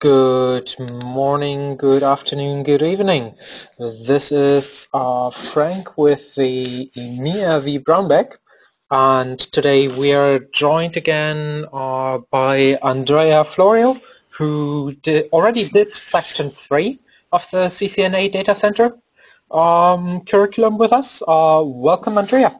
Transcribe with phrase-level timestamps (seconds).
[0.00, 3.34] Good morning, good afternoon, good evening.
[3.78, 8.32] This is uh, Frank with the EMEA vBrownBag
[8.90, 14.00] and today we are joined again uh, by Andrea Florio
[14.30, 16.98] who did, already did section 3
[17.32, 18.96] of the CCNA data center
[19.50, 21.22] um, curriculum with us.
[21.28, 22.58] Uh, welcome Andrea.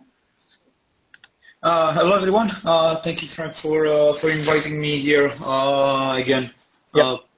[1.63, 2.51] Uh, hello everyone.
[2.67, 6.51] Uh, thank you Frank for uh, for inviting me here uh, again.
[6.95, 7.30] Yep.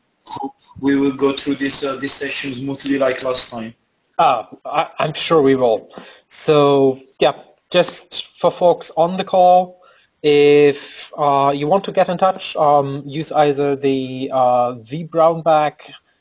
[0.80, 3.74] We will go through this uh, this session smoothly like last time.
[4.18, 5.88] Uh, I, I'm sure we will.
[6.28, 7.32] So yeah,
[7.70, 9.82] just for folks on the call,
[10.22, 15.74] if uh, you want to get in touch, um, use either the uh, vBrownBag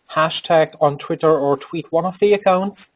[0.10, 2.92] hashtag on Twitter or tweet one of the accounts.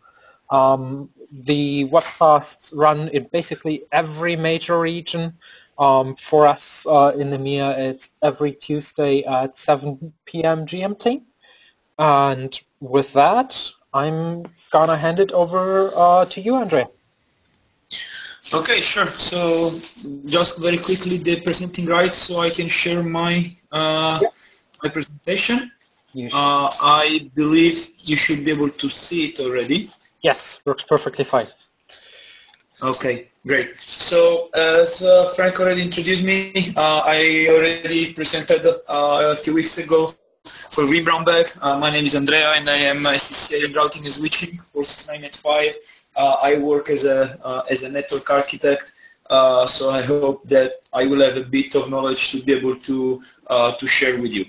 [0.50, 5.34] Um, the webcasts run in basically every major region.
[5.78, 10.66] Um, for us uh, in EMEA, it's every Tuesday at 7 p.m.
[10.66, 11.22] GMT.
[12.00, 16.86] And with that, I'm gonna hand it over uh, to you, Andre.
[18.54, 19.08] Okay, sure.
[19.08, 19.72] So
[20.28, 24.34] just very quickly the presenting rights so I can share my uh, Yep.
[24.84, 25.72] my presentation.
[26.32, 29.92] Uh, I believe you should be able to see it already.
[30.22, 31.48] yes, works perfectly fine.
[32.84, 33.80] Okay, great.
[33.80, 39.78] So as uh, Frank already introduced me, uh, I already presented uh, a few weeks
[39.78, 41.58] ago for vBrownBag.
[41.62, 43.16] Uh, my name is Andrea and I am a
[43.64, 45.76] in routing and switching for 6985.
[46.18, 48.92] Uh, I work as a, uh, as a network architect,
[49.30, 52.76] uh, so I hope that I will have a bit of knowledge to be able
[52.76, 53.22] to,
[53.80, 54.46] to share with you.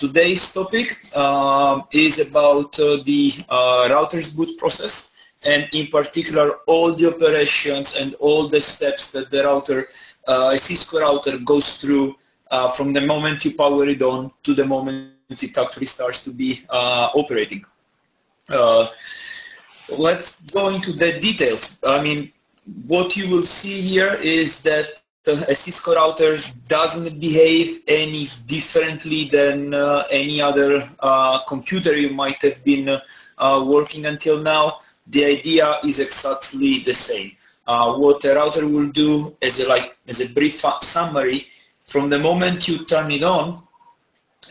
[0.00, 5.13] Today's topic um, is about the routers boot process
[5.44, 9.88] and in particular all the operations and all the steps that the router,
[10.28, 12.16] uh, a Cisco router goes through
[12.50, 16.30] uh, from the moment you power it on to the moment it actually starts to
[16.30, 17.64] be uh, operating.
[18.50, 18.86] Uh,
[19.88, 21.78] let's go into the details.
[21.86, 22.32] I mean,
[22.86, 26.38] what you will see here is that a Cisco router
[26.68, 33.00] doesn't behave any differently than uh, any other uh, computer you might have been
[33.38, 34.80] uh, working until now.
[35.06, 37.32] The idea is exactly the same.
[37.66, 41.46] Uh, what a router will do as a, like, as a brief summary,
[41.84, 43.62] from the moment you turn it on,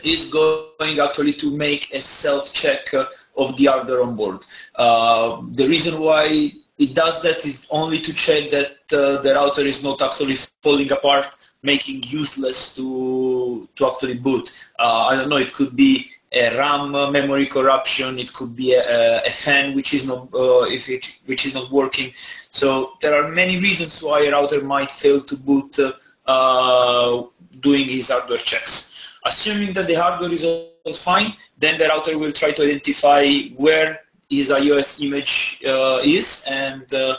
[0.04, 3.04] is going actually to make a self-check uh,
[3.36, 4.40] of the hardware on board.
[4.74, 9.62] Uh, the reason why it does that is only to check that uh, the router
[9.62, 11.28] is not actually falling apart,
[11.62, 14.50] making useless to to actually boot.
[14.78, 15.36] Uh, I don't know.
[15.38, 18.18] It could be a RAM memory corruption.
[18.18, 21.70] It could be a, a fan which is not uh, if it which is not
[21.70, 22.12] working.
[22.50, 25.78] So there are many reasons why a router might fail to boot
[26.26, 27.22] uh,
[27.60, 28.90] doing his hardware checks.
[29.24, 34.00] Assuming that the hardware is all fine, then the router will try to identify where
[34.28, 37.16] his IOS image uh, is and uh,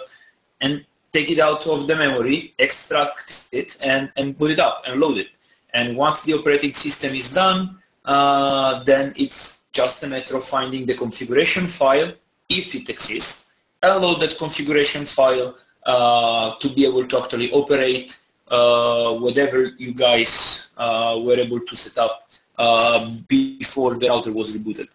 [0.61, 4.99] and take it out of the memory, extract it, and, and put it up and
[4.99, 5.29] load it.
[5.73, 10.85] And once the operating system is done, uh, then it's just a matter of finding
[10.85, 12.13] the configuration file,
[12.49, 13.51] if it exists,
[13.83, 15.55] load that configuration file
[15.85, 21.75] uh, to be able to actually operate uh, whatever you guys uh, were able to
[21.75, 24.87] set up uh, before the router was rebooted.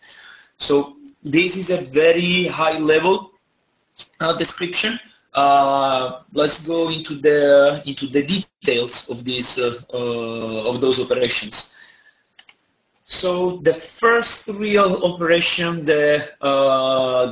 [0.56, 3.32] So this is a very high level
[4.21, 4.98] uh, description.
[5.34, 11.69] Uh, let's go into the into the details of these uh, of those operations.
[13.10, 16.31] So the first real operation the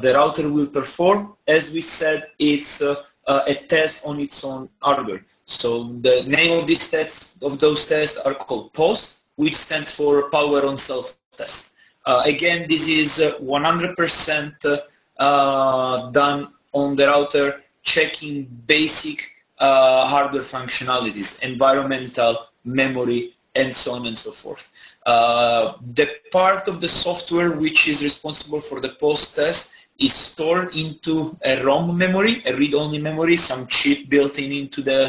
[0.02, 5.24] the router will perform, as we said, it's a test on its own hardware.
[5.44, 10.28] So the name of these tests, of those tests are called POST, which stands for
[10.30, 11.74] Power on Self Test.
[12.04, 14.78] Uh, again, this is 100% uh,
[15.22, 24.06] uh, done on the router, checking basic uh, hardware functionalities, environmental, memory, and so on
[24.06, 24.72] and so forth.
[25.08, 30.74] Uh, the part of the software which is responsible for the post test is stored
[30.76, 35.00] into a ROM memory, a read-only memory, some chip built in into the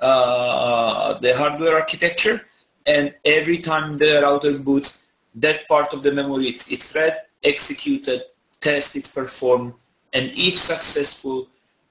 [0.00, 2.40] uh, the hardware architecture,
[2.86, 8.22] and every time the router boots, that part of the memory it's, it's read, executed,
[8.62, 9.74] test tested, performed,
[10.14, 11.46] and if successful,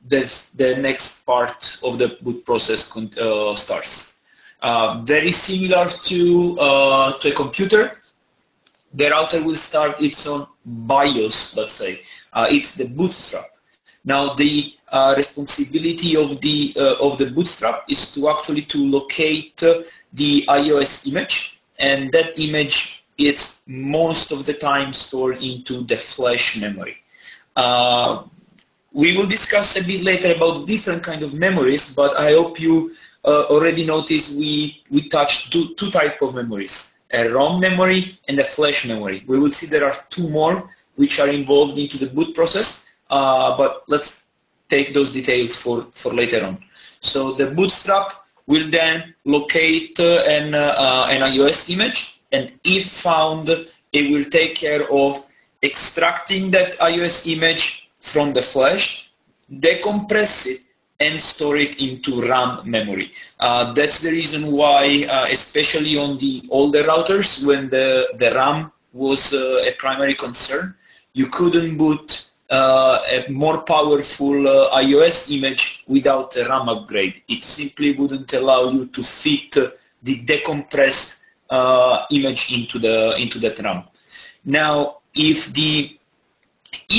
[0.08, 0.22] the,
[0.56, 4.11] the next part of the boot process uh, starts.
[4.62, 8.00] Uh, very similar to, uh, to a computer,
[8.94, 12.02] the router will start its own BIOS, let's say.
[12.34, 13.46] Uh, it's the bootstrap.
[14.06, 19.58] Now the uh, responsibility of the uh, of the bootstrap is to actually to locate
[20.14, 26.60] the IOS image, and that image it's most of the time stored into the flash
[26.60, 26.98] memory.
[28.94, 32.92] We will discuss a bit later about different kind of memories, but I hope you
[33.26, 38.40] uh, already noticed we, we touched two, two type of memories, a ROM memory and
[38.40, 39.24] a flash memory.
[39.28, 43.56] We will see there are two more which are involved into the boot process, uh,
[43.58, 44.28] but let's
[44.70, 46.58] take those details for, for later on.
[47.00, 48.14] So the bootstrap
[48.48, 54.56] will then locate uh, an, uh, an IOS image and if found, it will take
[54.56, 55.26] care of
[55.64, 59.12] extracting that IOS image from the flash,
[59.52, 60.62] decompress it,
[61.02, 63.12] and store it into RAM memory.
[63.40, 68.72] Uh, that's the reason why, uh, especially on the older routers, when the, the RAM
[68.94, 70.76] was uh, a primary concern,
[71.14, 77.22] you couldn't boot uh, a more powerful uh, IOS image without a RAM upgrade.
[77.28, 79.52] It simply wouldn't allow you to fit
[80.04, 83.84] the decompressed uh, image into the into that RAM.
[84.44, 85.98] Now, if the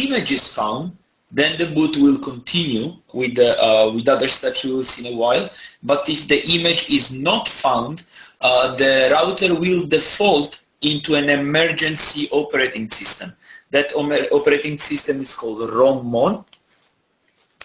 [0.05, 0.97] image is found,
[1.33, 5.15] then the boot will continue with the, uh, with other steps we will see in
[5.15, 5.49] a while.
[5.83, 8.03] But if the image is not found,
[8.43, 13.33] uh, the router will default into an emergency operating system.
[13.71, 16.45] That operating system is called ROMmon,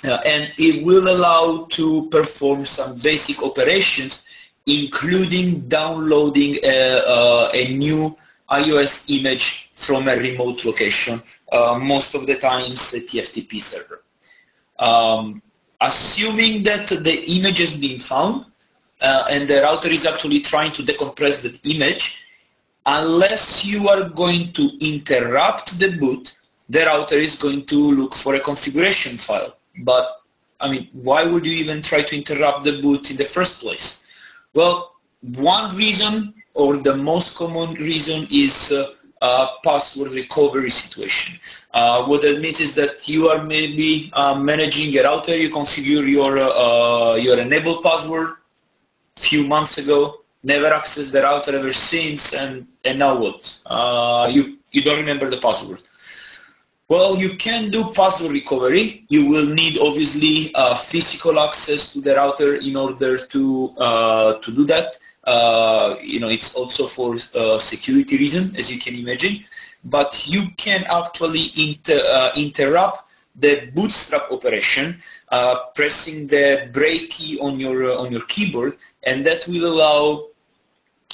[0.06, 4.24] uh, and it will allow to perform some basic operations,
[4.66, 8.16] including downloading a, uh, a new
[8.50, 11.22] IOS image from a remote location,
[11.52, 14.04] uh, most of the times a TFTP server.
[14.80, 15.42] Um,
[15.80, 18.46] assuming that the image has been found
[19.02, 22.26] uh, and the router is actually trying to decompress that image,
[22.88, 26.36] unless you are going to interrupt the boot,
[26.70, 29.58] the router is going to look for a configuration file.
[29.84, 30.22] But
[30.60, 34.06] I mean, why would you even try to interrupt the boot in the first place?
[34.56, 41.40] Well, one reason or the most common reason is uh, uh, password recovery situation.
[41.74, 46.08] Uh, what that means is that you are maybe uh, managing a router, you configure
[46.08, 48.30] your, uh, your enable password
[49.18, 53.60] a few months ago, never accessed the router ever since, and, and now what?
[53.66, 55.82] Uh, you, you don't remember the password.
[56.90, 59.06] Well, you can do password recovery.
[59.10, 64.52] You will need obviously uh, physical access to the router in order to uh, to
[64.52, 64.98] do that.
[65.28, 69.44] Uh, you know, it's also for uh, security reason, as you can imagine.
[69.84, 73.04] But you can actually inter uh, interrupt
[73.36, 74.98] the bootstrap operation,
[75.30, 80.28] uh, pressing the break key on your on your keyboard, and that will allow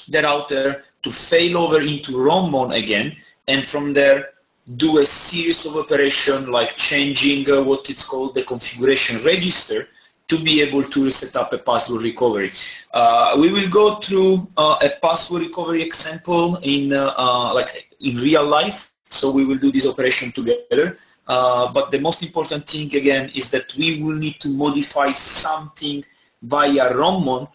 [0.07, 3.17] the router to fail over into ROMmon again,
[3.47, 4.29] and from there
[4.77, 9.89] do a series of operations like changing uh, what it's called the configuration register
[10.33, 12.51] to be able to set up a password recovery.
[12.93, 18.17] Uh, we will go through uh, a password recovery example in uh, uh, like in
[18.17, 18.91] real life.
[19.05, 20.97] So we will do this operation together.
[21.27, 26.03] Uh, but the most important thing again is that we will need to modify something
[26.41, 27.47] via ROMmon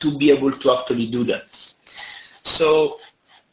[0.00, 1.44] to be able to actually do that.
[2.42, 2.98] So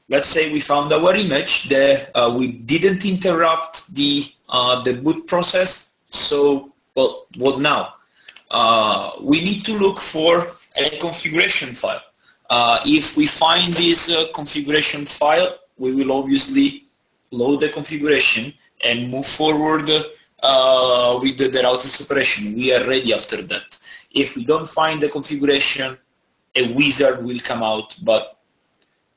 [0.10, 4.26] let's say we found our image, the, uh, we didn't interrupt the,
[4.84, 7.97] the boot process, so well, what now?
[8.52, 12.02] Uh, we need to look for a configuration file.
[12.50, 16.86] Uh, if we find this uh, configuration file, we will obviously
[17.32, 18.54] load the configuration
[18.86, 19.90] and move forward
[20.44, 22.56] uh, with the, the router's operation.
[22.56, 23.78] We are ready after that.
[24.12, 25.98] If we don't find the configuration,
[26.56, 28.38] a wizard will come out, but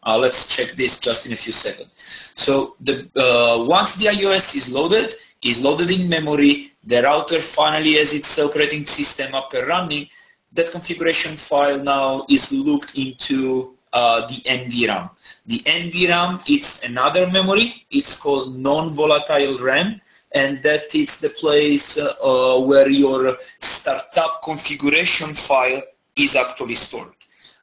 [0.03, 1.91] uh, let's check this just in a few seconds.
[2.35, 7.95] So the, uh, once the IOS is loaded, is loaded in memory, the router finally
[7.95, 10.07] has its operating system up and running,
[10.53, 15.11] that configuration file now is looked into uh, the NVRAM.
[15.47, 17.87] The NVRAM, it's another memory.
[17.91, 20.01] It's called non-volatile RAM,
[20.33, 25.83] and that is the place uh, uh, where your startup configuration file
[26.17, 27.15] is actually stored.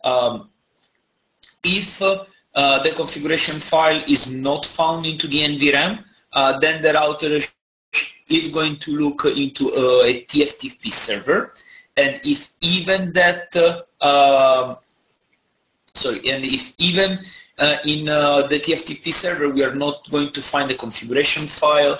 [0.03, 0.49] Um,
[1.63, 6.03] if uh, the configuration file is not found into the NVRAM,
[6.33, 7.39] uh, then the router
[8.29, 11.53] is going to look into uh, a TFTP server.
[11.95, 13.55] And if even that,
[14.01, 14.77] um,
[15.93, 17.19] sorry, and if even
[17.59, 21.99] uh, in uh, the TFTP server we are not going to find the configuration file,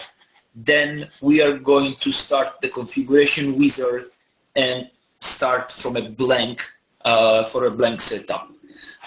[0.56, 4.06] then we are going to start the configuration wizard
[4.56, 6.64] and start from a blank
[7.06, 8.52] uh, for a blank setup.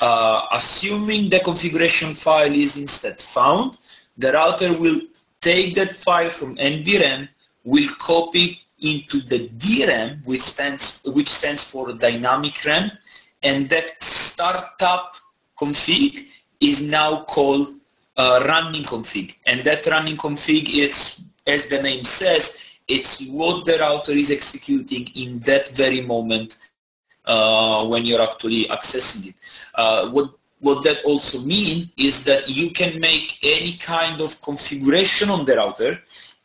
[0.01, 3.77] Uh, assuming the configuration file is instead found,
[4.17, 5.01] the router will
[5.41, 7.29] take that file from NVRAM,
[7.65, 12.91] will copy into the DRAM, which stands, which stands for dynamic RAM,
[13.43, 15.17] and that startup
[15.59, 16.27] config
[16.61, 17.75] is now called
[18.17, 19.37] uh, running config.
[19.47, 25.07] And that running config is, as the name says, it's what the router is executing
[25.15, 26.59] in that very moment
[27.25, 29.35] uh, when you're actually accessing it.
[29.75, 35.31] Uh, what what that also means is that you can make any kind of configuration
[35.31, 35.99] on the router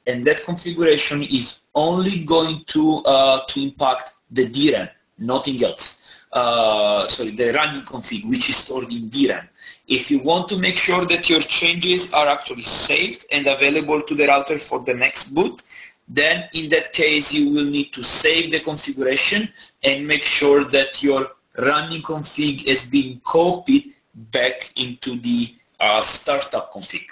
[0.07, 6.25] and that configuration is only going to uh, to impact the DRAM, nothing else.
[6.31, 9.47] Uh, sorry, the running config, which is stored in DRAM.
[9.87, 14.15] If you want to make sure that your changes are actually saved and available to
[14.15, 15.61] the router for the next boot,
[16.07, 19.49] then in that case you will need to save the configuration
[19.83, 26.73] and make sure that your running config has been copied back into the uh, startup
[26.73, 27.05] config.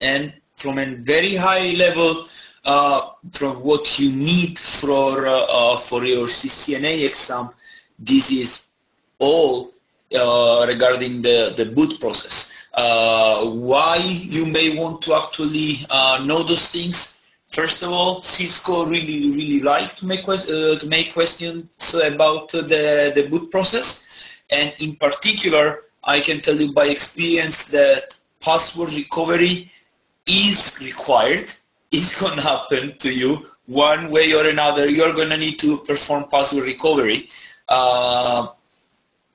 [0.00, 2.26] And from a very high level,
[2.64, 7.50] uh, from what you need for uh, uh for your CCNA exam,
[7.98, 8.68] this is
[9.18, 9.70] all
[10.14, 12.66] uh, regarding the, the boot process.
[12.74, 15.86] Uh, why you may want to actually
[16.24, 21.14] know those things First of all, Cisco really, really like to make, uh, to make
[21.14, 24.04] questions about the, the boot process.
[24.50, 29.70] And in particular, I can tell you by experience that password recovery
[30.26, 31.52] is required.
[31.90, 34.90] It's going to happen to you one way or another.
[34.90, 37.30] You're going to need to perform password recovery.
[37.66, 38.48] Uh,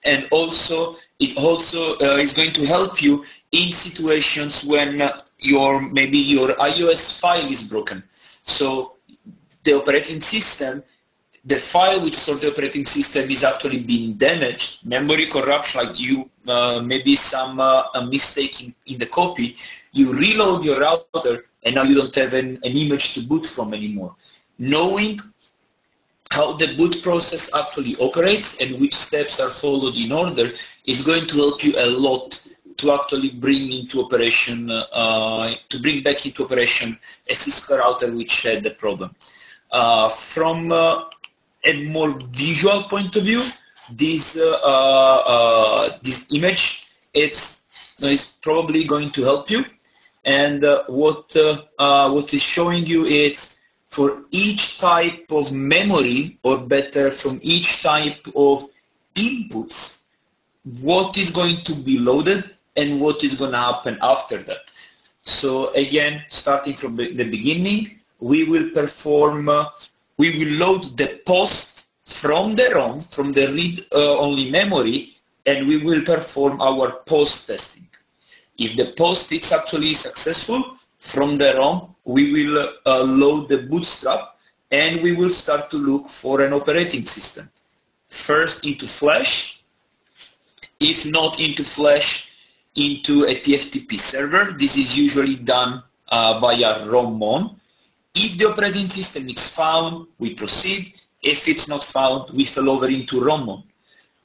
[0.05, 5.01] and also, it also uh, is going to help you in situations when
[5.39, 8.03] your maybe your IOS file is broken.
[8.43, 8.97] So
[9.63, 10.83] the operating system
[11.45, 16.29] the file which stored the operating system is actually being damaged, memory corruption, like you,
[16.47, 19.57] uh, maybe some uh, mistake in, in, the copy,
[19.91, 23.73] you reload your router and now you don't have an, an image to boot from
[23.73, 24.15] anymore.
[24.57, 25.19] Knowing
[26.31, 30.49] how the boot process actually operates and which steps are followed in order
[30.85, 32.41] is going to help you a lot
[32.77, 36.97] to actually bring into operation, uh, to bring back into operation
[37.29, 39.13] a Cisco router which had the problem.
[39.71, 41.03] Uh, from uh,
[41.65, 43.43] a more visual point of view,
[43.91, 47.63] this uh, uh, this image it's
[47.99, 49.63] is probably going to help you.
[50.25, 56.57] And uh, what uh, what is showing you is for each type of memory, or
[56.57, 58.67] better, from each type of
[59.15, 60.03] inputs,
[60.81, 64.71] what is going to be loaded and what is going to happen after that.
[65.21, 69.65] So again, starting from the beginning, we will perform uh,
[70.23, 74.97] we will load the post from the ROM, from the read-only memory,
[75.45, 77.87] and we will perform our post testing.
[78.57, 84.37] If the post is actually successful, from the ROM, we will uh, load the bootstrap
[84.71, 87.49] and we will start to look for an operating system.
[88.07, 89.61] First into Flash,
[90.79, 92.31] if not into Flash,
[92.75, 94.53] into a TFTP server.
[94.57, 97.59] This is usually done uh, via ROMmon
[98.15, 100.93] if the operating system is found, we proceed.
[101.21, 103.63] If it's not found, we fall over into ROMmon.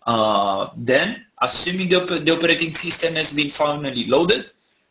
[0.06, 4.50] Uh, then, assuming the, the, operating system has been finally loaded,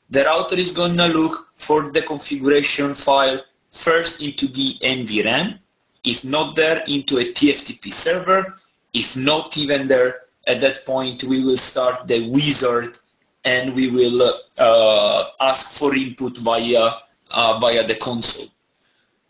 [0.09, 5.59] the router is going to look for the configuration file first into the NVRAM,
[6.03, 8.57] if not there, into a TFTP server.
[8.93, 12.97] If not even there, at that point, we will start the wizard
[13.43, 16.93] and we will uh, ask for input via,
[17.31, 18.47] uh, via the console.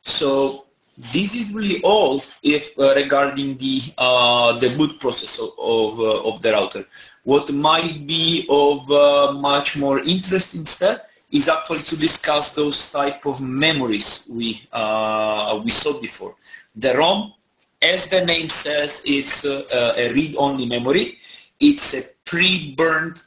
[0.07, 0.65] So
[0.97, 6.29] this is really all if uh, regarding the uh, the boot process of of, uh,
[6.29, 6.85] of, the router.
[7.23, 13.25] What might be of uh, much more interest instead is actually to discuss those type
[13.25, 16.35] of memories we uh, we saw before.
[16.77, 17.33] The ROM,
[17.81, 21.19] as the name says, it's uh, a read-only memory.
[21.59, 23.21] It's a pre-burned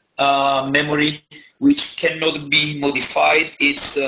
[0.73, 1.23] memory
[1.59, 3.55] which cannot be modified.
[3.61, 3.99] It's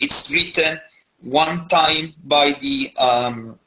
[0.00, 0.80] it's written
[1.22, 3.58] one time by the um,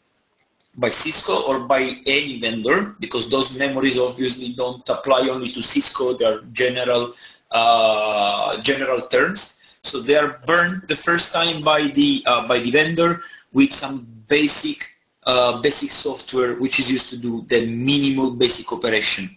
[0.76, 6.14] by Cisco or by any vendor because those memories obviously don't apply only to Cisco.
[6.14, 7.14] They're general
[7.52, 9.58] uh, general terms.
[9.84, 14.08] So they are burned the first time by the uh, by the vendor with some
[14.28, 19.30] basic uh, basic software which is used to do the minimal basic operation.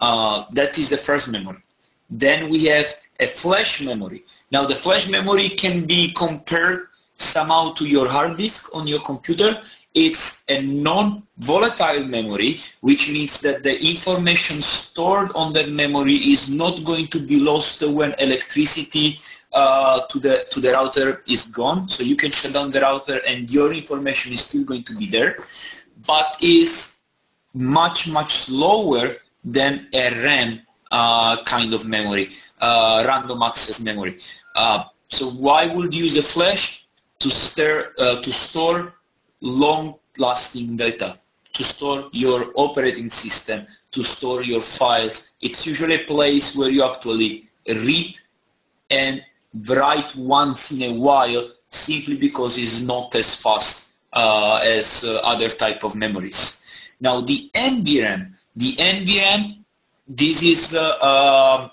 [0.00, 1.62] Uh, that is the first memory.
[2.10, 4.24] Then we have a flash memory.
[4.50, 6.88] Now the flash memory can be compared
[7.22, 9.60] somehow to your hard disk on your computer.
[9.94, 16.82] It's a non-volatile memory, which means that the information stored on that memory is not
[16.84, 19.18] going to be lost when electricity
[19.52, 21.88] uh, to the to the router is gone.
[21.88, 25.06] So you can shut down the router and your information is still going to be
[25.06, 25.36] there,
[26.06, 26.98] but is
[27.54, 30.60] much much slower than a RAM
[30.90, 34.18] uh, kind of memory, uh, random access memory.
[34.54, 36.81] Uh, so why would you use a flash?
[37.22, 38.94] To, stir, to store
[39.40, 41.18] long-lasting data,
[41.52, 45.30] to store your operating system, to store your files.
[45.40, 48.18] It's usually a place where you actually read
[48.90, 49.22] and
[49.68, 55.48] write once in a while simply because it's not as fast uh, as uh, other
[55.48, 56.60] type of memories.
[57.00, 59.64] Now the NVRAM, the NVRAM,
[60.06, 61.70] this is uh, um,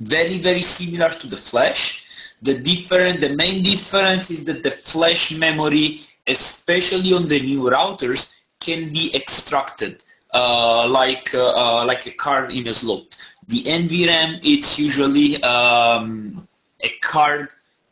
[0.00, 2.04] very, very similar to the flash.
[2.42, 8.38] The different, the main difference is that the flash memory, especially on the new routers,
[8.60, 13.16] can be extracted uh, like uh, uh, like a card in a slot.
[13.48, 16.46] The NVRAM, it's usually um,
[16.80, 17.48] a card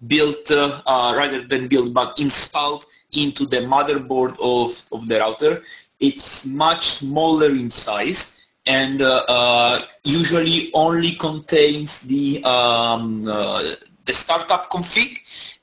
[0.06, 5.62] built uh, uh, rather than built but installed into the motherboard of, of the router.
[5.98, 13.24] It's much smaller in size and uh, usually only contains the, um,
[14.06, 15.18] the startup config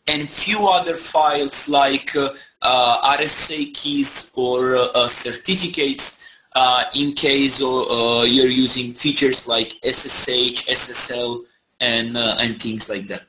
[0.07, 2.29] and few other files like uh,
[2.61, 9.73] uh, RSA keys or uh, uh certificates uh, in case uh, you're using features like
[9.83, 11.45] SSH, SSL,
[11.79, 13.25] and, and things like that.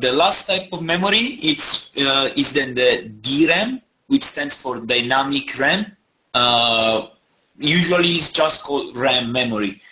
[0.00, 5.84] the last type of memory it's, is then the DRAM, which stands for Dynamic RAM.
[7.58, 9.82] usually it's just called RAM memory.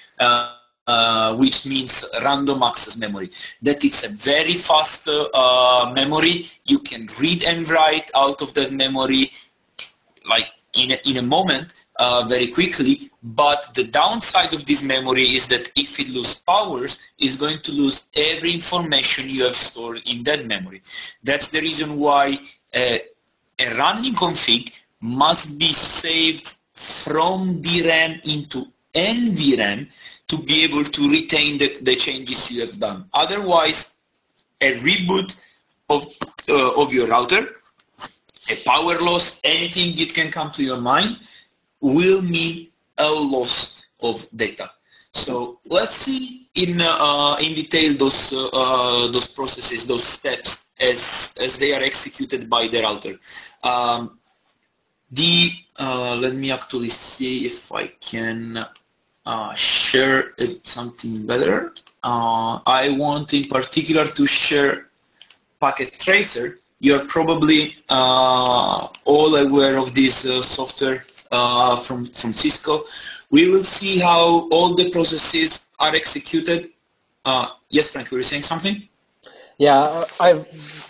[0.89, 3.31] Uh, which means random access memory.
[3.62, 6.47] That it's a very fast uh, memory.
[6.65, 9.31] You can read and write out of that memory
[10.29, 13.11] like in a, in a moment uh, very quickly.
[13.23, 17.71] But the downside of this memory is that if it loses powers, it's going to
[17.71, 20.83] lose every information you have stored in that memory.
[21.23, 22.39] That's the reason why
[22.75, 22.99] uh,
[23.61, 29.89] a running config must be saved from DRAM into NVRAM
[30.33, 33.05] to be able to retain the, the changes you have done.
[33.12, 33.97] Otherwise,
[34.62, 35.37] a reboot
[35.90, 36.07] of,
[36.49, 37.57] uh, of your router,
[38.51, 41.18] a power loss, anything it can come to your mind,
[41.81, 44.71] will mean a loss of data.
[45.12, 51.35] So let's see in, uh, in detail those, uh, uh those processes, those steps as,
[51.42, 53.16] as they are executed by the router.
[53.62, 54.18] Um,
[55.11, 58.64] the, uh, let me actually see if I can
[59.27, 61.75] uh, share something better.
[62.03, 64.89] Uh, I want in particular to share
[65.61, 66.59] Packet Tracer.
[66.81, 72.85] You're probably uh, all aware of this uh, software uh, from, from Cisco.
[73.31, 76.71] We will see how all the processes are executed.
[77.25, 78.89] Uh, yes, Frank, were you saying something?
[79.59, 80.45] Yeah, I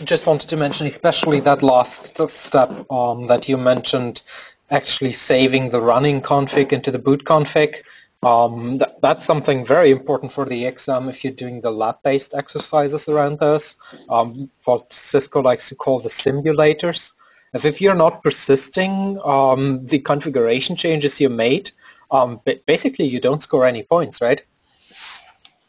[0.05, 4.23] just wanted to mention especially that last step um, that you mentioned,
[4.71, 7.83] actually saving the running config into the boot config.
[8.25, 13.09] Um, th that's something very important for the exam if you're doing the lab-based exercises
[13.09, 13.75] around this,
[14.09, 17.13] um, what Cisco likes to call the simulators.
[17.53, 21.73] If, if you're not persisting um, the configuration changes you made,
[22.13, 24.41] um, basically you don't score any points, right?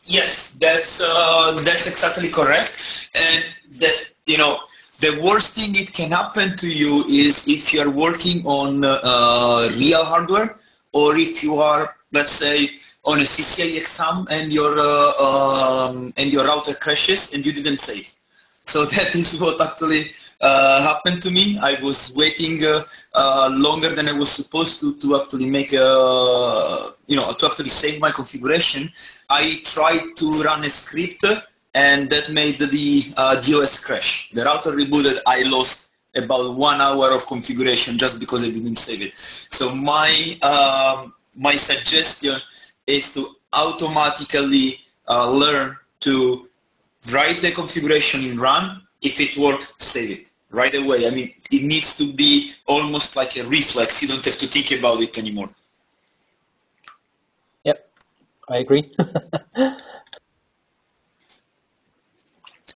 [0.06, 3.10] Yes, that's uh, that's exactly correct.
[3.16, 3.44] And
[3.80, 3.92] the,
[4.28, 4.60] you know,
[5.00, 10.04] the worst thing it can happen to you is if you're working on uh, real
[10.06, 10.60] hardware
[10.92, 12.70] or if you are let's say
[13.06, 17.78] on a CCIE exam and your uh, um, and your router crashes and you didn't
[17.78, 18.16] save.
[18.66, 21.58] So that is what actually uh, happened to me.
[21.60, 26.92] I was waiting uh, uh, longer than I was supposed to to actually make a
[27.08, 28.92] you know to actually save my configuration.
[29.30, 31.26] I tried to run a script
[31.76, 34.30] and that made the uh, DOS crash.
[34.34, 35.20] The router rebooted.
[35.26, 39.16] I lost about one hour of configuration just because I didn't save it.
[39.16, 42.40] So my um, my suggestion
[42.88, 46.50] is to automatically uh, learn to
[47.12, 48.82] write the configuration in run.
[49.02, 51.08] If it works, save it right away.
[51.08, 54.02] I mean, it needs to be almost like a reflex.
[54.02, 55.50] You don't have to think about it anymore.
[57.64, 57.90] Yep,
[58.50, 58.92] I agree.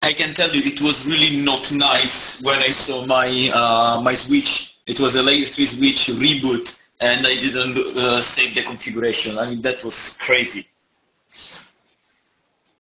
[0.04, 4.14] I can tell you it was really not nice when I saw my uh, my
[4.14, 4.80] switch.
[4.86, 9.38] It was a layer 3 switch reboot and I didn't uh, save the configuration.
[9.38, 10.68] I mean, that was crazy.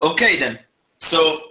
[0.01, 0.59] Okay then,
[0.99, 1.47] so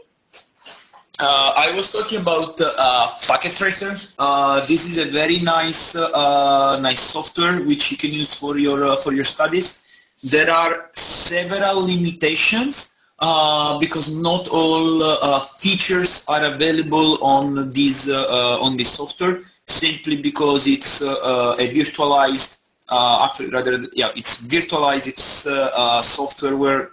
[1.19, 3.97] uh, I was talking about uh, Packet Tracer.
[4.19, 8.85] Uh, this is a very nice, uh, nice software which you can use for your
[8.85, 9.87] uh, for your studies.
[10.23, 18.93] There are several limitations uh, because not all features are available on this on this
[18.93, 19.41] software.
[19.69, 22.56] Simply because it's a virtualized
[22.91, 26.93] actually rather, yeah, it's virtualized, it's uh, uh, software where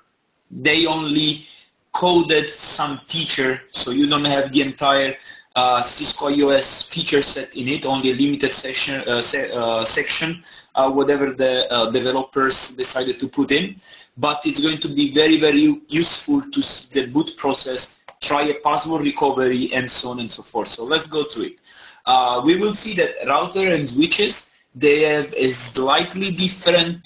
[0.51, 1.45] they only
[1.91, 5.15] coded some feature, so you don't have the entire
[5.56, 10.41] uh, Cisco IOS feature set in it, only a limited section, uh, se uh, section
[10.75, 13.75] uh, whatever the uh, developers decided to put in.
[14.17, 18.56] But it's going to be very, very useful to see the boot process, try a
[18.56, 20.67] password recovery, and so on and so forth.
[20.67, 21.62] So let's go through it.
[22.06, 27.05] Uh, we will see that router and switches, they have a slightly different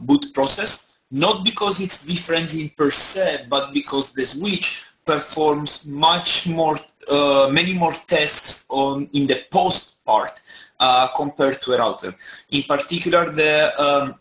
[0.00, 6.46] boot process, not because it's different in per se, but because the switch performs much
[6.46, 6.76] more,
[7.10, 10.38] uh, many more tests on in the post part
[10.80, 12.14] uh, compared to a router.
[12.50, 13.54] In particular, the
[13.86, 14.14] um,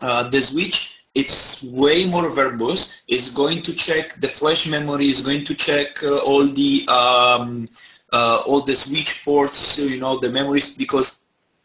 [0.00, 3.00] uh, the switch it's way more verbose.
[3.08, 5.06] It's going to check the flash memory.
[5.06, 7.66] It's going to check uh, all the um,
[8.12, 9.78] uh, all the switch ports.
[9.78, 11.08] You know the memories because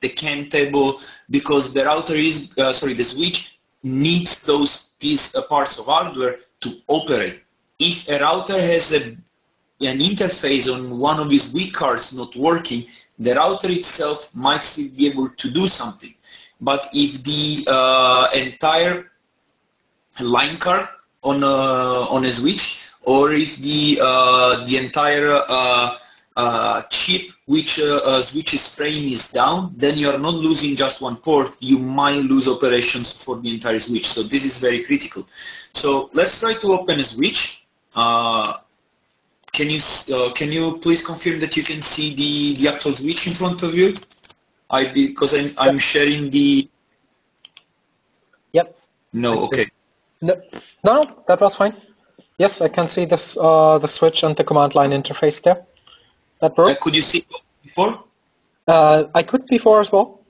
[0.01, 5.41] the CAM table because the router is uh, sorry the switch needs those piece uh,
[5.43, 7.41] parts of hardware to operate.
[7.79, 9.17] If a router has a
[9.83, 12.85] an interface on one of his WIC cards not working,
[13.17, 16.13] the router itself might still be able to do something.
[16.59, 19.09] But if the uh, entire
[20.19, 20.87] line card
[21.23, 25.97] on a, on a switch, or if the uh, the entire uh,
[26.37, 31.01] uh chip which uh, uh, switch's frame is down, then you are not losing just
[31.01, 31.53] one port.
[31.59, 34.07] You might lose operations for the entire switch.
[34.07, 35.27] So this is very critical.
[35.73, 37.65] So let's try to open a switch.
[39.53, 39.79] Can you
[40.15, 43.63] uh, can you please confirm that you can see the the actual switch in front
[43.63, 43.93] of you?
[44.69, 46.69] I because I'm I'm sharing the.
[48.53, 48.79] Yep.
[49.11, 49.43] No.
[49.43, 49.69] Okay.
[50.21, 50.41] No,
[50.83, 51.75] no, that was fine.
[52.37, 55.65] Yes, I can see this uh, the switch and the command line interface there.
[56.41, 56.77] That worked.
[56.77, 57.25] Uh, could you see
[57.63, 58.03] before?
[58.67, 60.21] Uh, I could before as well.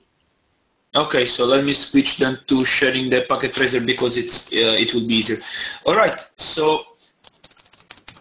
[0.94, 4.92] Okay, so let me switch then to sharing the packet tracer because it's uh, it
[4.92, 5.38] will be easier.
[5.86, 6.84] All right, so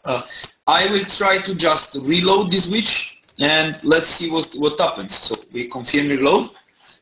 [0.05, 0.21] uh,
[0.67, 5.15] I will try to just reload this switch and let's see what, what happens.
[5.15, 6.51] So we confirm reload.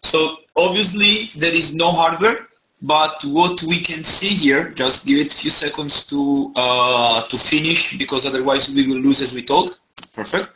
[0.02, 2.48] So obviously there is no hardware,
[2.82, 7.38] but what we can see here, just give it a few seconds to, uh, to
[7.38, 9.80] finish because otherwise we will lose as we told.
[10.14, 10.50] Perfect.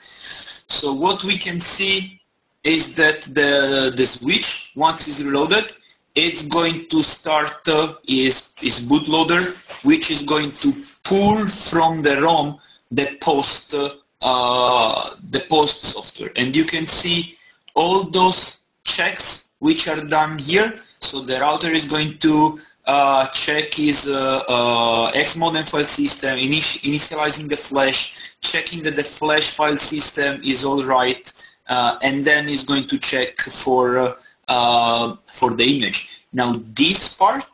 [0.73, 2.19] So what we can see
[2.63, 5.71] is that the, the switch, once it's reloaded,
[6.15, 9.41] it's going to start uh, is, is bootloader,
[9.85, 12.57] which is going to pull from the ROM
[12.89, 13.75] the post
[14.21, 16.31] uh, the post software.
[16.37, 17.37] And you can see
[17.75, 20.79] all those checks which are done here.
[20.99, 26.37] So the router is going to uh, check is uh, uh, X modem file system,
[26.37, 31.31] initializing the flash, checking that the flash file system is all right,
[31.69, 34.15] uh, and then is going to check for
[34.47, 36.25] uh, for the image.
[36.33, 37.45] Now this part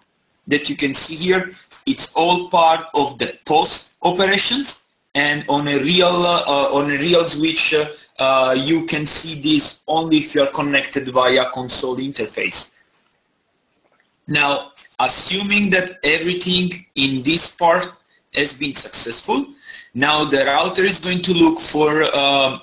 [0.48, 1.52] that you can see here,
[1.86, 7.28] it's all part of the post operations and on a real uh, on a real
[7.28, 7.74] switch
[8.20, 12.74] uh, you can see this only if you are connected via console interface.
[14.28, 17.92] Now, assuming that everything in this part
[18.36, 19.48] has been successful,
[19.94, 22.60] now the router is going to look for uh,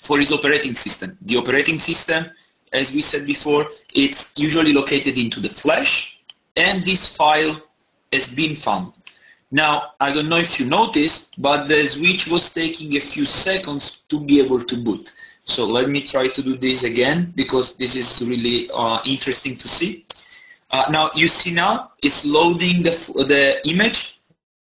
[0.00, 1.16] for his operating system.
[1.22, 2.26] The operating system,
[2.72, 6.22] as we said before, it's usually located into the flash,
[6.56, 7.60] and this file
[8.12, 8.92] has been found.
[9.52, 14.02] Now, I don't know if you noticed, but the switch was taking a few seconds
[14.08, 15.12] to be able to boot.
[15.44, 19.66] So let me try to do this again because this is really uh, interesting to
[19.66, 20.06] see.
[20.72, 22.90] Uh, now you see now it's loading the,
[23.28, 24.20] the image.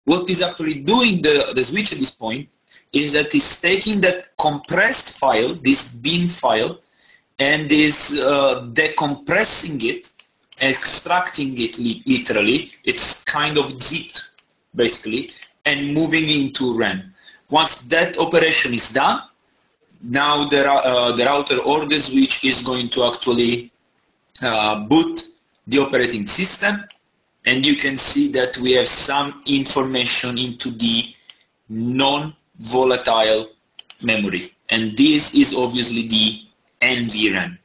[0.04, 2.48] What is actually doing the, the switch at this point
[2.92, 6.80] is that it's taking that compressed file, this bin file,
[7.38, 10.10] and is uh, decompressing it,
[10.60, 12.72] extracting it li literally.
[12.84, 14.30] It's kind of zipped
[14.74, 15.30] basically,
[15.64, 17.14] and moving into RAM.
[17.50, 19.22] Once that operation is done,
[20.02, 23.70] now the, uh, the router or the switch is going to actually
[24.42, 25.28] uh, boot
[25.66, 26.84] the operating system
[27.46, 31.14] and you can see that we have some information into the
[31.68, 33.50] non-volatile
[34.02, 36.40] memory and this is obviously the
[36.80, 37.58] NVRAM.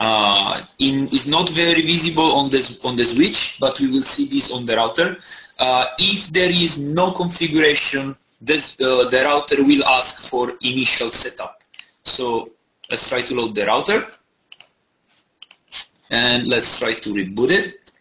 [0.00, 4.26] Uh, in, is not very visible on this on the switch, but we will see
[4.26, 5.16] this on the router.
[5.58, 11.62] Uh, if there is no configuration, this, uh, the router will ask for initial setup.
[12.04, 12.50] So
[12.88, 14.06] let's try to load the router
[16.10, 17.92] and let's try to reboot it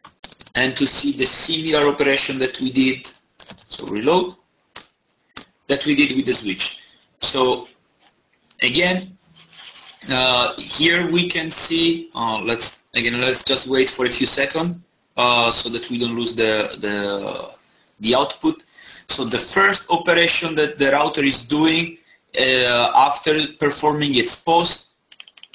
[0.55, 3.11] and to see the similar operation that we did,
[3.67, 4.35] so reload,
[5.67, 6.83] that we did with the switch.
[7.19, 7.67] So
[8.61, 9.17] again,
[10.11, 14.77] uh, here we can see, uh, let's again, let's just wait for a few seconds
[15.17, 17.51] uh, so that we don't lose the, the,
[17.99, 18.63] the output.
[19.07, 21.97] So the first operation that the router is doing
[22.39, 24.93] uh, after performing its post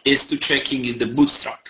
[0.05, 1.62] is to checking is the bootstrap,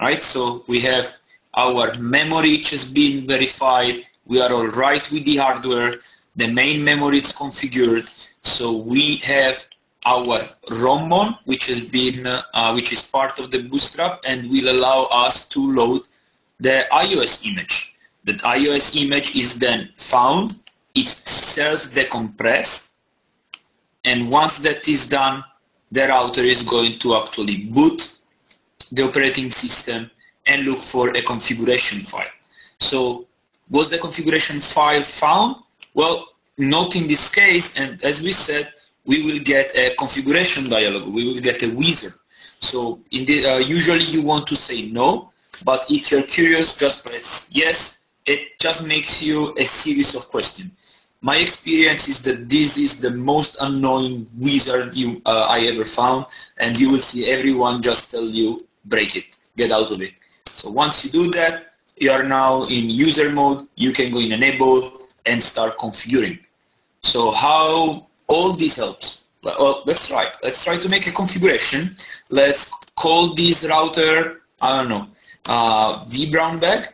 [0.00, 0.22] right?
[0.22, 1.16] So we have
[1.54, 5.94] our memory which has been verified, we are all right with the hardware,
[6.36, 8.10] the main memory is configured,
[8.42, 9.66] so we have
[10.04, 15.08] our ROMMON, which has been, uh, which is part of the Bootstrap and will allow
[15.10, 16.02] us to load
[16.60, 17.96] the IOS image.
[18.24, 20.58] That IOS image is then found,
[20.94, 22.90] it's self-decompressed,
[24.04, 25.44] and once that is done,
[25.90, 28.15] the router is going to actually boot
[28.92, 30.10] the operating system
[30.46, 32.24] and look for a configuration file.
[32.78, 33.26] So
[33.70, 35.56] was the configuration file found?
[35.94, 38.72] Well, not in this case, and as we said,
[39.04, 41.12] we will get a configuration dialog.
[41.12, 42.12] We will get a wizard.
[42.60, 45.30] So the, uh, usually you want to say no,
[45.64, 48.00] but if you're curious, just press yes.
[48.26, 50.72] It just makes you a series of questions.
[51.20, 56.26] My experience is that this is the most annoying wizard you, uh, I ever found,
[56.58, 60.14] and you will see everyone just tell you, break it, get out of it.
[60.46, 64.32] So once you do that, you are now in user mode, you can go in
[64.32, 64.92] enable
[65.24, 66.38] and start configuring.
[67.02, 69.28] So how all this helps.
[69.42, 70.28] Well, let's try.
[70.42, 71.96] Let's try to make a configuration.
[72.30, 75.08] Let's call this router, I don't know,
[75.48, 76.88] uh, vBrownBag.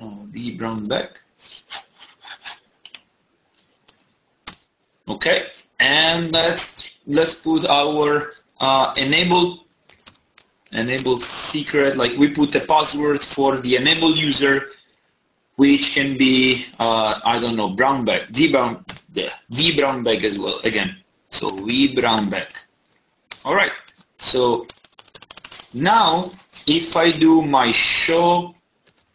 [0.00, 1.08] Oh, vBrownBag.
[5.08, 5.46] Okay,
[5.80, 9.64] and let's let's put our uh, enable
[10.72, 11.96] enable secret.
[11.96, 14.68] Like we put a password for the enable user
[15.56, 20.24] which can be, uh, I don't know, brown bag, V brown, yeah, V brown bag
[20.24, 20.96] as well, again.
[21.28, 22.48] So V brown bag.
[23.44, 23.72] All right,
[24.16, 24.66] so
[25.74, 26.30] now
[26.66, 28.54] if I do my show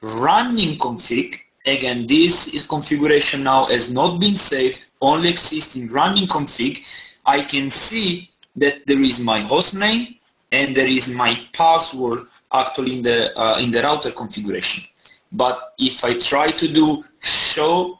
[0.01, 6.27] running config, again, this is configuration now has not been saved, only exists in running
[6.27, 6.85] config.
[7.27, 10.15] I can see that there is my host name
[10.51, 14.83] and there is my password actually in the, uh, in the router configuration.
[15.31, 17.99] But if I try to do show,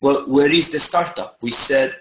[0.00, 1.36] well, where is the startup?
[1.42, 1.94] We said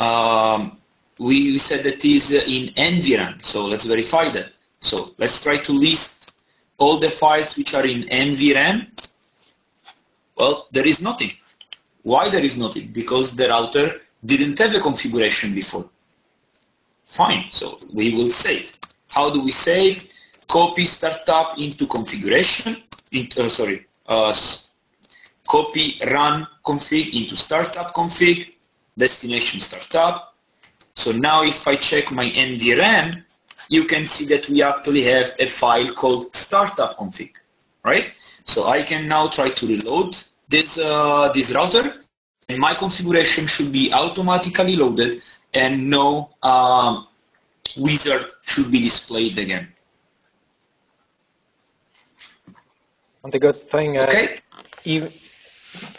[0.00, 0.78] um,
[1.20, 4.52] we, we said that is in NVRAM, so let's verify that.
[4.80, 6.34] So let's try to list
[6.78, 8.88] all the files which are in NVRAM.
[10.36, 11.32] Well, there is nothing.
[12.02, 12.88] Why there is nothing?
[12.88, 15.90] Because the router didn't have a configuration before.
[17.10, 18.78] Fine, so we will save.
[19.10, 20.04] How do we save?
[20.46, 22.76] Copy startup into configuration,
[23.10, 24.32] into, uh, sorry, uh,
[25.48, 28.54] copy run config into startup config,
[28.96, 30.36] destination startup.
[30.94, 33.24] So now if I check my NVRAM,
[33.68, 37.32] you can see that we actually have a file called startup config,
[37.84, 38.12] right?
[38.44, 40.16] So I can now try to reload
[40.48, 42.04] this, uh, this router
[42.48, 45.22] and my configuration should be automatically loaded
[45.54, 47.06] and no um,
[47.76, 49.72] wizard should be displayed again.
[53.22, 54.38] And the good thing okay.
[54.84, 55.12] even,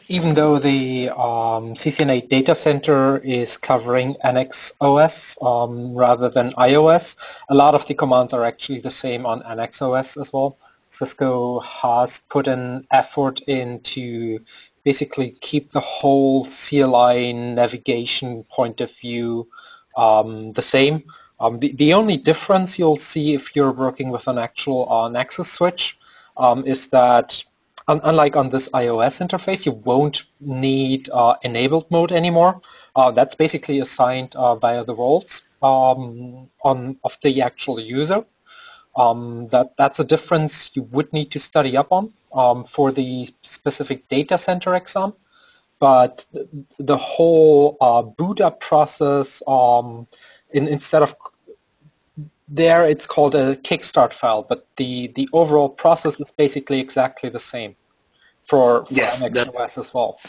[0.07, 7.15] even though the um, CCNA data center is covering NX OS um, rather than IOS,
[7.49, 10.57] a lot of the commands are actually the same on NX OS as well.
[10.89, 14.39] Cisco has put an effort into
[14.83, 19.47] basically keep the whole CLI navigation point of view
[19.97, 21.03] um, the same.
[21.39, 25.51] Um, the, the only difference you'll see if you're working with an actual uh, Nexus
[25.51, 25.97] switch
[26.37, 27.43] um, is that
[27.87, 32.61] un unlike on this IOS interface, you won't need uh, enabled mode anymore.
[32.95, 36.49] Uh, that's basically assigned via the roles on
[37.03, 38.23] of the actual user.
[38.95, 43.29] Um, that that's a difference you would need to study up on um, for the
[43.41, 45.13] specific data center exam.
[45.79, 46.25] But
[46.77, 50.07] the whole uh, boot up process, um,
[50.51, 51.15] in, instead of
[52.47, 57.39] there it's called a kickstart file, but the, the overall process is basically exactly the
[57.39, 57.75] same
[58.43, 60.19] for, for yes, NXOS as well.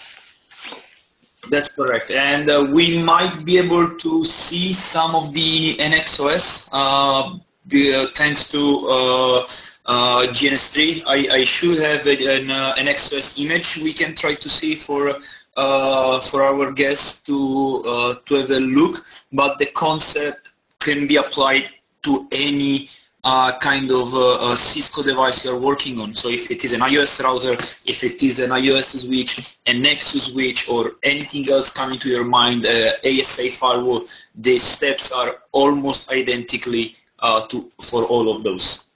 [1.50, 2.12] That's correct.
[2.12, 8.48] And uh, we might be able to see some of the NXOS uh, uh, thanks
[8.48, 9.44] to
[9.86, 11.02] uh, uh GNS3.
[11.06, 15.14] I, I, should have an, uh, an NXOS image we can try to see for
[15.56, 17.82] uh, for our guests to
[18.26, 21.68] to have a look, but the concept can be applied
[22.02, 22.88] to any
[23.24, 26.14] uh, kind of uh, Cisco device you're working on.
[26.14, 27.52] So if it is an IOS router,
[27.86, 32.24] if it is an IOS switch, a Nexus switch, or anything else coming to your
[32.24, 38.88] mind, uh, ASA firewall, the steps are almost identically uh, to, for all of those.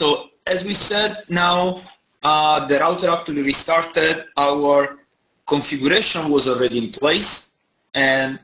[0.00, 1.82] So as we said, now
[2.22, 4.24] uh, the router actually restarted.
[4.38, 4.98] Our
[5.46, 7.56] configuration was already in place,
[7.92, 8.40] and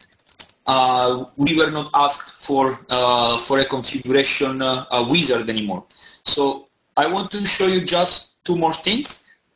[0.66, 5.84] uh, we were not asked for uh, for a configuration uh, wizard anymore.
[6.24, 9.08] So I want to show you just two more things.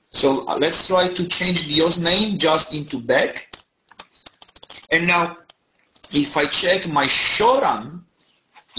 [0.09, 3.53] So uh, let's try to change the host name just into back.
[4.91, 5.37] And now
[6.15, 8.07] if I check my show run,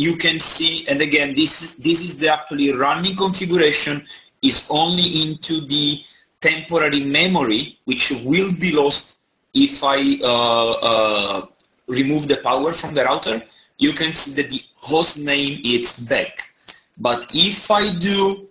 [0.02, 4.04] you can see, and again, this is, this is the actually running configuration
[4.42, 6.04] is only into the
[6.40, 9.20] temporary memory, which will be lost
[9.54, 11.46] if I uh, uh,
[11.88, 13.44] remove the power from the router.
[13.78, 16.50] You can see that the host name is back.
[17.00, 18.48] But if I do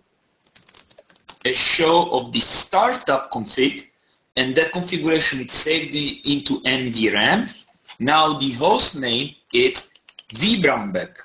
[1.45, 3.87] a show of the startup config,
[4.37, 7.65] and that configuration is saved into NVRAM,
[7.99, 9.91] now the host name is
[10.35, 11.17] vBrownBag.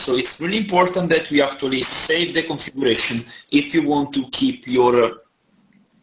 [0.00, 4.66] So it's really important that we actually save the configuration if you want to keep
[4.66, 4.94] your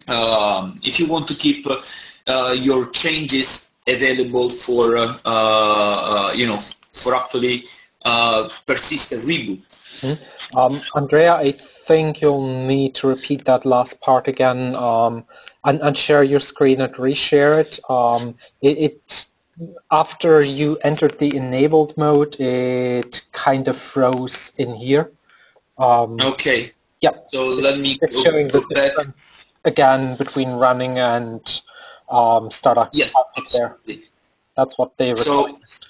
[0.07, 1.81] um, if you want to keep uh,
[2.27, 6.59] uh, your changes available for uh, uh you know
[6.93, 7.63] for actually
[8.05, 9.61] uh, persistent reboot.
[10.01, 10.57] Mm-hmm.
[10.57, 15.25] Um, Andrea, I think you'll need to repeat that last part again um,
[15.63, 17.79] and, and, share your screen and reshare it.
[17.89, 19.25] Um, it, it
[19.91, 25.11] after you entered the enabled mode, it kind of froze in here.
[25.77, 26.71] Um, okay.
[27.01, 27.29] Yep.
[27.33, 28.95] So let me it's go, showing go the back.
[28.95, 31.41] difference again between running and
[32.09, 32.89] um, startup.
[32.93, 34.03] Yes, absolutely.
[34.55, 35.55] That's what they requested.
[35.67, 35.89] So,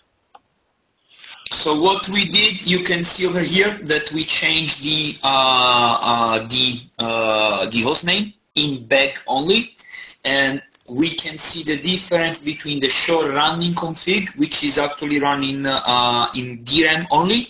[1.52, 6.48] so what we did, you can see over here that we changed the uh, uh,
[6.48, 9.76] the uh, the host name in back only,
[10.26, 15.66] and we can see the difference between the show running config, which is actually running
[15.66, 17.50] uh, in DRAM only,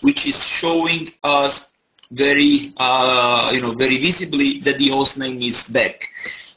[0.00, 1.72] which is showing us
[2.10, 6.08] very, uh, you know, very visibly that the host name is back.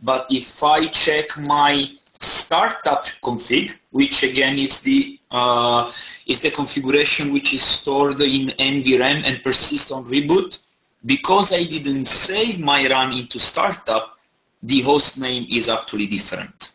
[0.01, 5.91] But if I check my startup config, which again is the uh,
[6.25, 10.59] is the configuration which is stored in NVRAM and persists on reboot,
[11.05, 14.17] because I didn't save my run into startup,
[14.63, 16.71] the host name is actually different.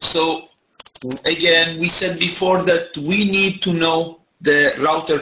[0.00, 0.48] So
[1.24, 5.20] again, we said before that we need to know the router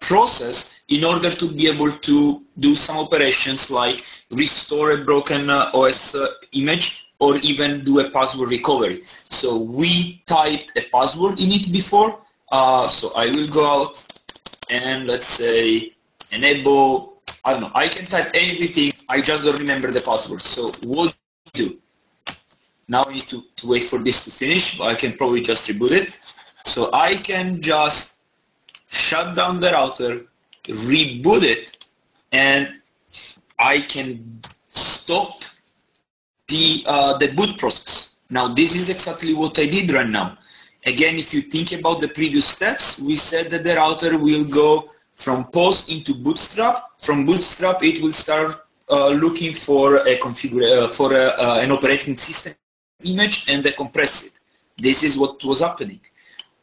[0.00, 5.70] process in order to be able to do some operations like restore a broken uh,
[5.74, 9.02] OS uh, image or even do a password recovery.
[9.02, 12.20] So we typed a password in it before.
[12.52, 14.06] Uh, so I will go out
[14.70, 15.92] and let's say
[16.30, 17.16] enable
[17.46, 20.40] I don't know, I can type anything, I just don't remember the password.
[20.40, 21.16] So what
[21.52, 21.78] do do?
[22.88, 25.68] Now I need to, to wait for this to finish, but I can probably just
[25.68, 26.12] reboot it.
[26.64, 28.18] So I can just
[28.88, 30.26] shut down the router,
[30.64, 31.84] reboot it,
[32.32, 32.80] and
[33.58, 35.42] I can stop
[36.48, 38.16] the, uh, the boot process.
[38.30, 40.38] Now this is exactly what I did right now.
[40.84, 44.90] Again, if you think about the previous steps, we said that the router will go
[45.14, 47.00] from POST into Bootstrap.
[47.00, 52.16] From Bootstrap, it will start looking for a configure uh, for a, uh, an operating
[52.16, 52.54] system
[53.04, 54.40] image and they compress it.
[54.78, 56.00] This is what was happening.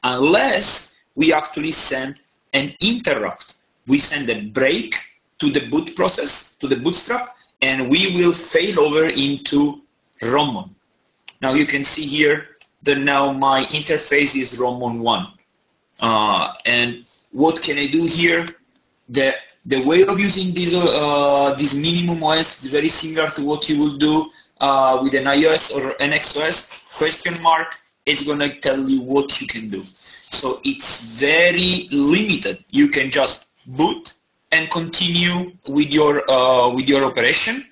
[0.04, 2.20] Unless we actually send
[2.54, 3.58] an interrupt.
[3.88, 4.96] We send a break
[5.40, 9.82] to the boot process, to the bootstrap, and we will fail over into
[10.22, 10.70] ROMmon.
[11.42, 15.28] Now you can see here that now my interface is ROMmon 1.
[16.00, 18.46] Uh, and what can I do here?
[19.10, 19.34] The,
[19.66, 23.80] the way of using this, uh, this minimum OS is very similar to what you
[23.80, 26.84] will do uh, with an IOS or an XOS.
[26.98, 29.82] Question mark is going to tell you what you can do.
[29.84, 32.66] So it's very limited.
[32.72, 34.14] You can just boot
[34.52, 37.66] and continue with your, uh, with your operation.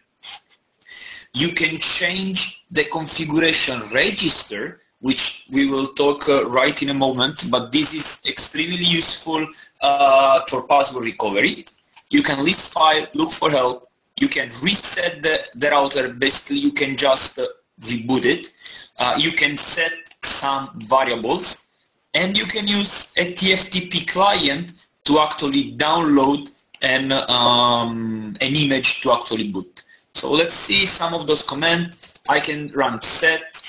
[1.34, 7.50] You can change the configuration register which we will talk uh, right in a moment,
[7.50, 9.46] but this is extremely useful
[9.82, 11.66] uh, for password recovery.
[12.12, 13.90] You can list file, look for help,
[14.20, 17.46] you can reset the, the router, basically you can just uh,
[17.82, 18.52] reboot it.
[19.00, 21.68] Uh, you can set some variables
[22.14, 26.52] and you can use a TFTP client to actually download
[26.84, 29.84] an, um, an image to actually boot.
[30.14, 32.14] So let's see some of those commands.
[32.30, 33.64] I can run set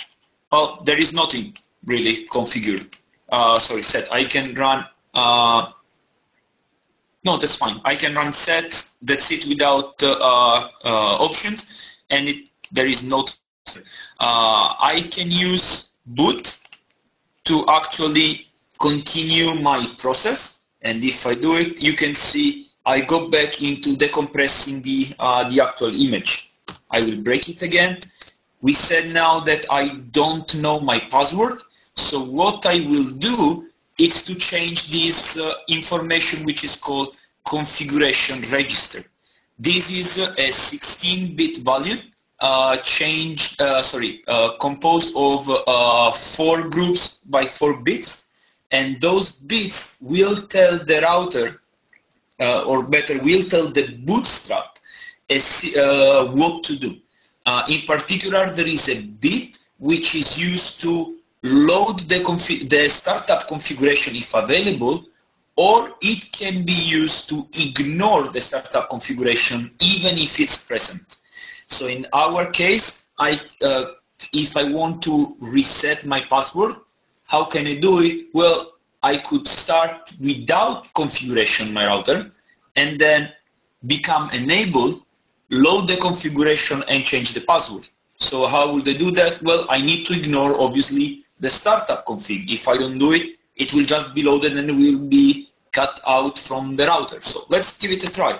[0.55, 2.95] Oh, there is nothing really configured.
[3.31, 4.13] Uh, sorry, set.
[4.13, 4.85] I can run
[5.15, 5.71] uh,
[7.25, 7.81] no, that's fine.
[7.85, 13.25] I can run set, that's it without uh, uh, options, and it, there is no.
[14.19, 16.59] Uh, I can use boot
[17.45, 18.49] to actually
[18.81, 23.97] continue my process, and if I do it, you can see I go back into
[23.97, 26.51] decompressing the uh, the actual image.
[26.91, 28.01] I will break it again.
[28.61, 31.63] We said now that I don't know my password,
[31.95, 33.69] so what I will do
[33.99, 37.15] is to change this uh, information which is called
[37.47, 39.05] configuration register.
[39.59, 41.97] This is a 16-bit value
[42.43, 42.77] uh,
[43.61, 48.27] uh, sorry, uh, composed of uh, four groups by four bits,
[48.73, 51.63] and those bits will tell the router,
[52.41, 54.81] uh, or better, will tell the bootstrap
[56.35, 56.99] what to do.
[57.69, 62.19] in particular, there is a bit which is used to load the,
[62.69, 65.05] the startup configuration if available,
[65.57, 71.19] or it can be used to ignore the startup configuration even if it's present.
[71.67, 73.85] So in our case, I, uh,
[74.33, 76.77] if I want to reset my password,
[77.27, 78.27] how can I do it?
[78.33, 82.31] Well, I could start without configuration my router
[82.77, 83.33] and then
[83.87, 85.03] become enabled,
[85.51, 87.89] load the configuration and change the password.
[88.17, 89.43] So how will they do that?
[89.43, 92.51] Well, I need to ignore obviously the startup config.
[92.51, 96.39] If I don't do it, it will just be loaded and will be cut out
[96.39, 97.21] from the router.
[97.21, 98.39] So let's give it a try.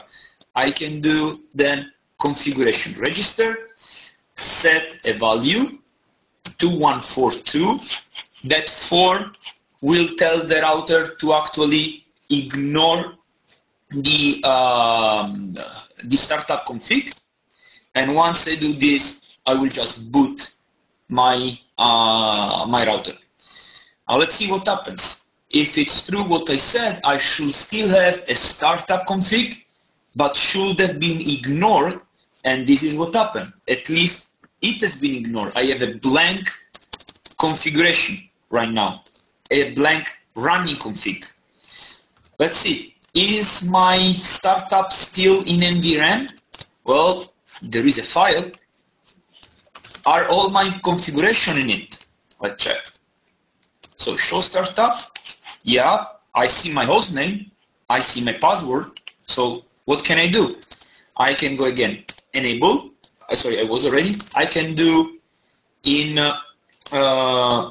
[0.55, 3.71] I can do then configuration register,
[4.35, 5.79] set a value
[6.59, 7.81] 2142.
[8.45, 9.33] That 4
[9.83, 13.15] will tell the router to actually ignore
[13.91, 15.55] the, um,
[16.05, 17.19] the startup config.
[17.95, 20.55] And once I do this, I will just boot
[21.09, 23.15] my uh, my router.
[24.09, 25.27] Now let's see what happens.
[25.51, 29.65] If it's true what I said, I should still have a startup config,
[30.17, 32.01] but should have been ignored,
[32.45, 33.53] and this is what happened.
[33.69, 34.31] At least
[34.63, 35.53] it has been ignored.
[35.55, 36.49] I have a blank
[37.39, 39.03] configuration right now,
[39.51, 41.31] a blank running config.
[42.39, 46.33] Let's see, is my startup still in NVRAM?
[46.85, 48.51] Well, there is a file,
[50.07, 52.07] are all my configuration in it?
[52.41, 52.81] Let's check.
[53.97, 55.17] So show startup.
[55.63, 57.51] Yeah, I see my host name.
[57.89, 59.01] I see my password.
[59.27, 60.57] So what can I do?
[61.17, 62.91] I can go again, enable.
[63.31, 64.17] Uh, sorry, I was already.
[64.35, 65.21] I can do
[65.85, 66.37] in, uh,
[66.93, 67.71] uh,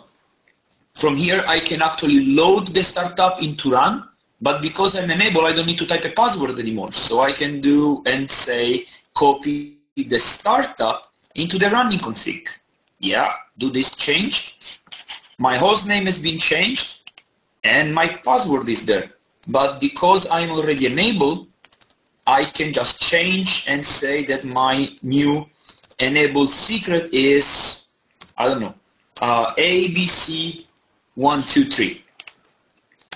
[0.93, 4.07] from here I can actually load the startup into run,
[4.41, 6.91] but because I'm enabled, I don't need to type a password anymore.
[6.91, 12.47] So I can do and say copy the startup into the running config.
[12.99, 14.79] Yeah, do this change.
[15.38, 17.11] My host name has been changed
[17.63, 19.11] and my password is there.
[19.47, 21.47] But because I'm already enabled,
[22.27, 25.49] I can just change and say that my new
[25.99, 27.88] enabled secret is,
[28.38, 28.75] I don't know,
[29.21, 32.01] uh, ABC123.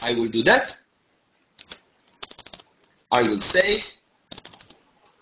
[0.03, 0.79] I will do that.
[3.11, 3.91] I will save.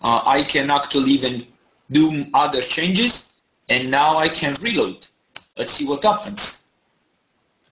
[0.02, 1.46] Uh, I can actually even
[1.94, 3.36] do other changes,
[3.70, 5.06] and now I can reload.
[5.56, 6.64] Let's see what happens.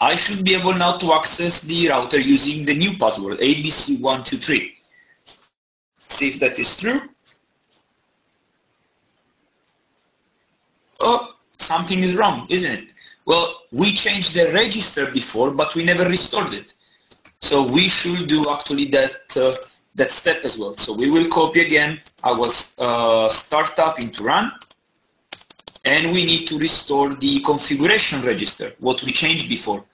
[0.01, 4.73] I should be able now to access the router using the new password, ABC123.
[5.99, 7.01] See if that is true.
[11.03, 12.93] Oh, something is wrong, isn't it?
[13.27, 16.75] Well, we changed the register before, but we never restored it.
[17.41, 19.53] So we should do actually that uh,
[19.95, 20.75] that step as well.
[20.75, 22.47] So we will copy again our
[22.79, 24.53] uh, startup into run
[25.85, 29.85] and we need to restore the configuration register, what we changed before.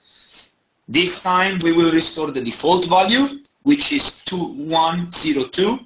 [0.87, 5.79] This time we will restore the default value, which is 2102.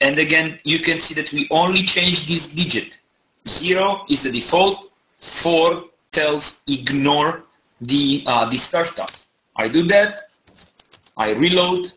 [0.00, 2.98] And again, you can see that we only change this digit.
[3.46, 7.44] Zero is the default, four tells ignore
[7.80, 9.10] the, uh, the startup.
[9.56, 10.20] I do that,
[11.16, 11.92] I reload,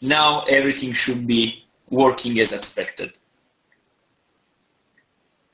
[0.00, 3.18] now everything should be working as expected.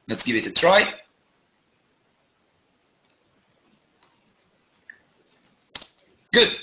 [0.09, 0.95] Let's give it a try.
[6.33, 6.59] Good,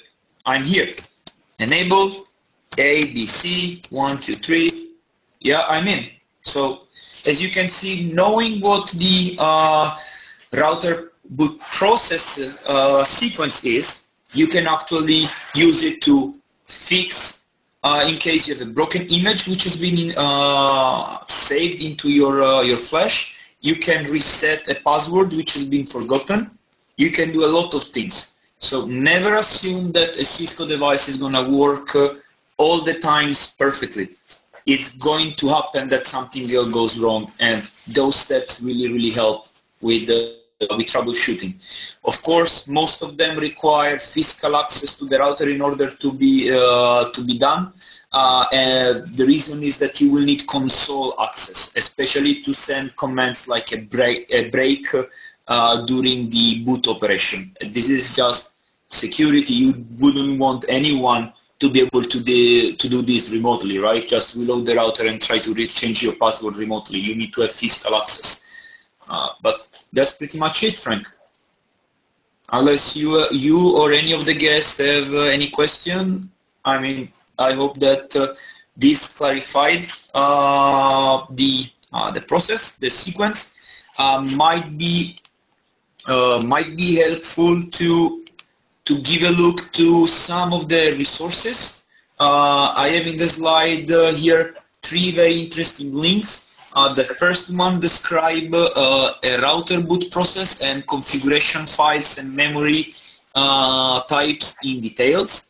[0.46, 0.96] I'm here.
[1.60, 2.26] Enable
[2.78, 4.94] A, B, C, one, two, three.
[5.40, 6.10] Yeah, I'm in.
[6.46, 6.88] So
[7.26, 9.98] as you can see, knowing what the uh,
[10.54, 17.37] router boot process uh, sequence is, you can actually use it to fix
[17.88, 22.34] uh, in case you have a broken image which has been uh, saved into your
[22.44, 23.16] uh, your flash
[23.70, 26.40] you can reset a password which has been forgotten
[27.04, 28.18] you can do a lot of things
[28.60, 32.16] So never assume that a Cisco device is going to work uh,
[32.58, 34.10] all the times perfectly.
[34.66, 39.48] It's going to happen that something goes wrong and those steps really, really help
[39.82, 41.54] with, uh, with troubleshooting.
[42.04, 46.52] Of course, most of them require physical access to the router in order to be,
[46.52, 47.74] uh, to be done.
[48.14, 53.48] Uh, and the reason is that you will need console access, especially to send commands
[53.48, 54.88] like a break, a break
[55.48, 57.54] uh, during the boot operation.
[57.62, 58.54] This is just
[58.88, 59.54] security.
[59.54, 64.08] You wouldn't want anyone to be able to, de- to do this remotely, right?
[64.08, 67.00] Just reload the router and try to re- change your password remotely.
[67.00, 68.44] You need to have physical access.
[69.10, 71.08] Uh, but that's pretty much it, Frank.
[72.52, 76.32] Unless you, uh, you or any of the guests have uh, any question,
[76.64, 78.34] I mean, I hope that uh,
[78.76, 83.54] this clarified uh, the uh, the process, the sequence.
[84.00, 85.18] might be
[86.54, 88.24] might be helpful to
[88.88, 91.86] to give a look to some of the resources.
[92.20, 96.56] Uh, I have in the slide uh, here three very interesting links.
[96.74, 102.94] Uh, the first one describe a router boot process and configuration files and memory
[104.08, 105.47] types in details.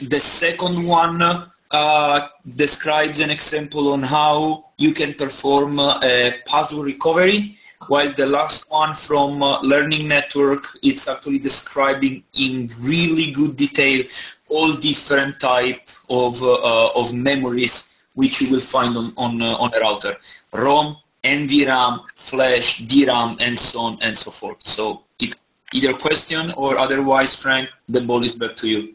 [0.00, 1.22] The second one
[1.70, 7.56] uh, describes an example on how you can perform uh, a password recovery,
[7.88, 14.04] while the last one from uh, Learning Network, it's actually describing in really good detail
[14.48, 19.80] all different type of, uh, of memories which you will find on, on, on a
[19.80, 20.16] router.
[20.52, 24.66] ROM, NVRAM, Flash, DRAM, and so on and so forth.
[24.66, 25.36] So it's
[25.72, 28.94] either question or otherwise, Frank, the ball is back to you.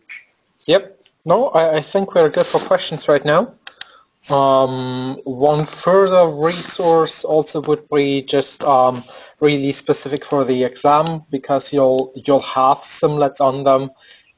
[0.68, 1.00] Yep.
[1.24, 3.54] No, I, I think we're good for questions right now.
[4.30, 9.02] Um, one further resource also would be just um,
[9.40, 13.92] really specific for the exam because you'll you'll have simlets on them.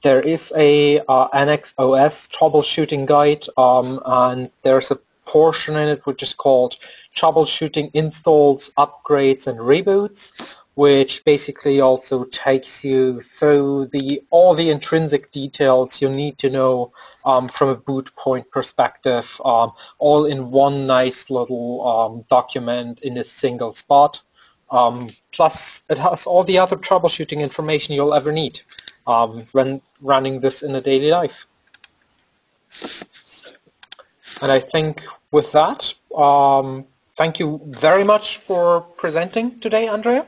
[0.03, 6.21] There is a uh, NXOS troubleshooting guide um, and there's a portion in it which
[6.21, 6.77] is called
[7.15, 15.29] troubleshooting installs, upgrades and reboots which basically also takes you through the all the intrinsic
[15.33, 16.93] details you need to know
[17.25, 23.17] um, from a boot point perspective, um, all in one nice little um, document in
[23.17, 24.21] a single spot.
[24.71, 28.61] Um, plus, it has all the other troubleshooting information you'll ever need
[29.05, 31.45] um, when running this in a daily life.
[34.41, 36.85] And I think with that, um,
[37.17, 40.25] thank you very much for presenting today, Andrea.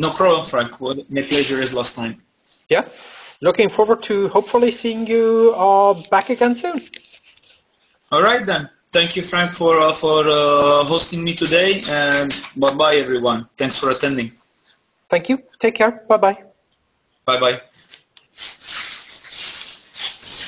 [0.00, 0.80] No problem, Frank.
[0.80, 2.22] my pleasure as last time.
[2.70, 2.88] Yeah.
[3.42, 6.88] Looking forward to hopefully seeing you uh, back again soon.
[8.10, 8.70] All right then.
[8.92, 13.46] Thank you, Frank, for uh, for uh, hosting me today, and bye bye, everyone.
[13.58, 14.32] Thanks for attending.
[15.10, 15.36] Thank you.
[15.58, 15.92] Take care.
[16.08, 16.38] Bye bye.
[17.26, 17.60] Bye bye.